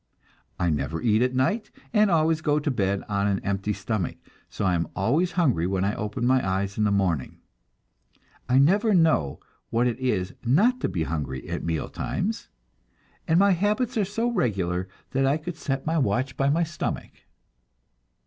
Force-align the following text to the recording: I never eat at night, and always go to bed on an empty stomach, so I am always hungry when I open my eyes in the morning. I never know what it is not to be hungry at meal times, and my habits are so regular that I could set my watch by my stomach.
I 0.57 0.71
never 0.71 0.99
eat 0.99 1.21
at 1.21 1.35
night, 1.35 1.69
and 1.93 2.09
always 2.09 2.41
go 2.41 2.57
to 2.57 2.71
bed 2.71 3.03
on 3.07 3.27
an 3.27 3.37
empty 3.45 3.71
stomach, 3.71 4.17
so 4.49 4.65
I 4.65 4.73
am 4.73 4.87
always 4.95 5.33
hungry 5.33 5.67
when 5.67 5.83
I 5.85 5.93
open 5.93 6.25
my 6.25 6.43
eyes 6.43 6.75
in 6.75 6.85
the 6.85 6.91
morning. 6.91 7.37
I 8.49 8.57
never 8.57 8.95
know 8.95 9.39
what 9.69 9.85
it 9.85 9.99
is 9.99 10.33
not 10.43 10.79
to 10.79 10.89
be 10.89 11.03
hungry 11.03 11.47
at 11.47 11.63
meal 11.63 11.87
times, 11.87 12.49
and 13.27 13.37
my 13.37 13.51
habits 13.51 13.95
are 13.95 14.03
so 14.03 14.31
regular 14.31 14.89
that 15.11 15.27
I 15.27 15.37
could 15.37 15.55
set 15.55 15.85
my 15.85 15.99
watch 15.99 16.35
by 16.35 16.49
my 16.49 16.63
stomach. 16.63 17.11